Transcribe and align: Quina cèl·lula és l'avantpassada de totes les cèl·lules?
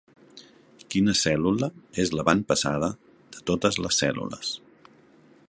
Quina 0.95 1.13
cèl·lula 1.19 1.69
és 2.05 2.13
l'avantpassada 2.15 2.91
de 3.37 3.45
totes 3.53 3.79
les 3.87 4.01
cèl·lules? 4.05 4.57